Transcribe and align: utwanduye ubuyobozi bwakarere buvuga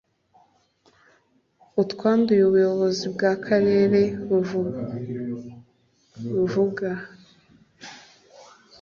utwanduye 1.81 2.41
ubuyobozi 2.45 3.03
bwakarere 3.13 4.01
buvuga 6.33 6.87